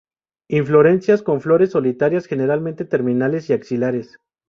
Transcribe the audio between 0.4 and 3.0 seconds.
Inflorescencia con flores solitarias, generalmente